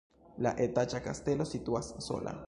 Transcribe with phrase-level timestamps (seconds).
[0.45, 2.35] La etaĝa kastelo situas sola.